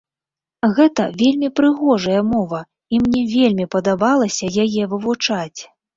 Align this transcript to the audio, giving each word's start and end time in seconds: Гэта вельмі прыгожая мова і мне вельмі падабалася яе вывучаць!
Гэта 0.77 1.03
вельмі 1.19 1.49
прыгожая 1.59 2.21
мова 2.31 2.61
і 2.95 3.03
мне 3.03 3.21
вельмі 3.35 3.65
падабалася 3.77 4.51
яе 4.65 4.83
вывучаць! 4.95 5.59